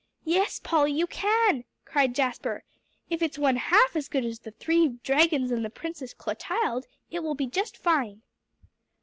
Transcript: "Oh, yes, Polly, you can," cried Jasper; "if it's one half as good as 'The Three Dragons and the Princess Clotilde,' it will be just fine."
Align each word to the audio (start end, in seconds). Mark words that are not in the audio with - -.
"Oh, 0.01 0.21
yes, 0.25 0.59
Polly, 0.63 0.91
you 0.93 1.05
can," 1.05 1.63
cried 1.85 2.15
Jasper; 2.15 2.63
"if 3.11 3.21
it's 3.21 3.37
one 3.37 3.55
half 3.57 3.95
as 3.95 4.07
good 4.09 4.25
as 4.25 4.39
'The 4.39 4.49
Three 4.53 4.87
Dragons 5.03 5.51
and 5.51 5.63
the 5.63 5.69
Princess 5.69 6.15
Clotilde,' 6.15 6.87
it 7.11 7.19
will 7.21 7.35
be 7.35 7.45
just 7.45 7.77
fine." 7.77 8.23